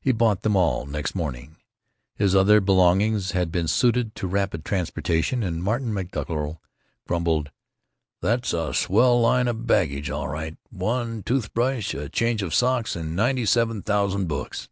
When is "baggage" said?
9.64-10.10